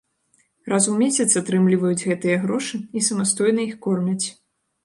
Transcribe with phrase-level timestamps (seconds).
[0.71, 4.27] Раз у месяц атрымліваюць гэтыя грошы і самастойна іх кормяць.